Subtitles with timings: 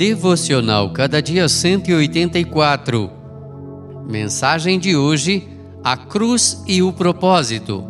[0.00, 3.10] Devocional Cada Dia 184.
[4.08, 5.46] Mensagem de hoje:
[5.84, 7.84] A Cruz e o Propósito.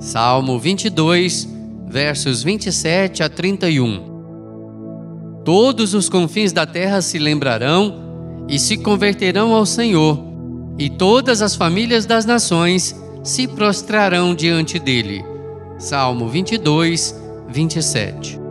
[0.00, 1.46] Salmo 22,
[1.86, 5.42] versos 27 a 31.
[5.44, 10.18] Todos os confins da terra se lembrarão e se converterão ao Senhor,
[10.78, 15.22] e todas as famílias das nações se prostrarão diante dele.
[15.76, 17.14] Salmo 22,
[17.50, 18.43] 27.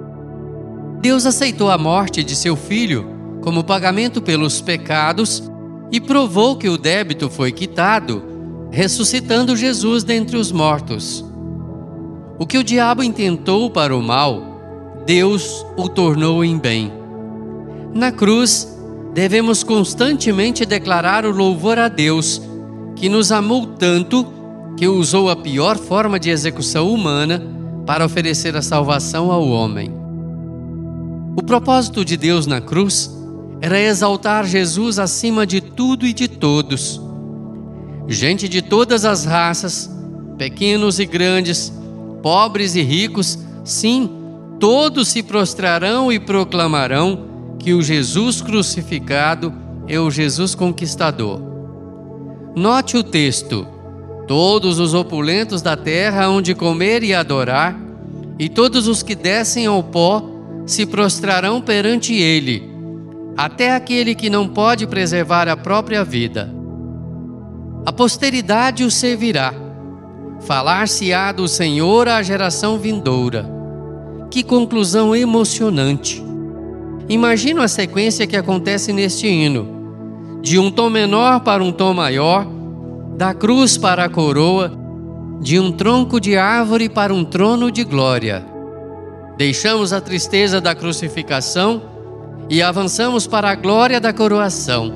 [1.04, 3.06] Deus aceitou a morte de seu filho
[3.42, 5.44] como pagamento pelos pecados
[5.92, 8.24] e provou que o débito foi quitado,
[8.72, 11.22] ressuscitando Jesus dentre os mortos.
[12.40, 16.90] O que o diabo intentou para o mal, Deus o tornou em bem.
[17.94, 18.74] Na cruz,
[19.14, 22.42] devemos constantemente declarar o louvor a Deus,
[22.96, 24.26] que nos amou tanto
[24.78, 27.44] que usou a pior forma de execução humana
[27.86, 30.03] para oferecer a salvação ao homem.
[31.36, 33.10] O propósito de Deus na cruz
[33.60, 37.02] era exaltar Jesus acima de tudo e de todos.
[38.08, 39.90] Gente de todas as raças,
[40.38, 41.74] pequenos e grandes,
[42.22, 44.10] pobres e ricos, sim,
[44.60, 49.54] todos se prostrarão e proclamarão que o Jesus crucificado
[49.88, 51.42] é o Jesus conquistador.
[52.56, 53.66] Note o texto:
[54.28, 57.76] todos os opulentos da terra hão de comer e adorar,
[58.38, 60.33] e todos os que descem ao pó
[60.66, 62.64] se prostrarão perante ele,
[63.36, 66.54] até aquele que não pode preservar a própria vida.
[67.86, 69.54] A posteridade o servirá.
[70.42, 73.50] Falar-se-á do Senhor à geração vindoura.
[74.30, 76.24] Que conclusão emocionante!
[77.10, 82.48] Imagino a sequência que acontece neste hino: de um tom menor para um tom maior,
[83.18, 84.72] da cruz para a coroa,
[85.42, 88.53] de um tronco de árvore para um trono de glória.
[89.38, 91.82] Deixamos a tristeza da crucificação
[92.50, 94.94] e avançamos para a glória da coroação.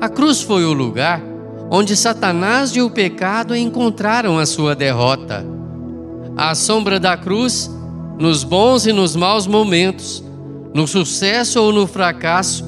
[0.00, 1.22] A cruz foi o lugar
[1.70, 5.42] onde Satanás e o pecado encontraram a sua derrota.
[6.36, 7.70] À sombra da cruz,
[8.18, 10.22] nos bons e nos maus momentos,
[10.74, 12.64] no sucesso ou no fracasso,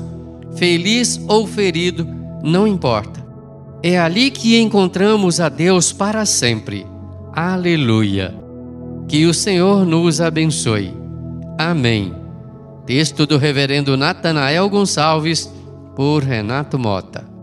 [0.57, 2.07] feliz ou ferido,
[2.43, 3.25] não importa.
[3.83, 6.87] É ali que encontramos a Deus para sempre.
[7.33, 8.44] Aleluia!
[9.09, 10.95] Que o Senhor nos abençoe.
[11.59, 12.15] Amém.
[12.87, 15.53] Texto do Reverendo Natanael Gonçalves,
[15.95, 17.34] por Renato Mota.